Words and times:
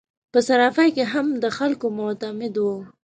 په 0.31 0.39
صرافي 0.47 0.87
کې 0.95 1.03
هم 1.13 1.27
د 1.43 1.45
خلکو 1.57 1.85
معتمد 1.97 2.53
وو. 2.59 2.75